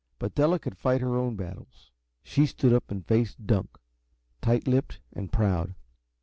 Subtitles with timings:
[0.17, 1.91] But Della could fight her own battles.
[2.23, 3.77] She stood up and faced Dunk,
[4.41, 5.75] tight lipped and proud.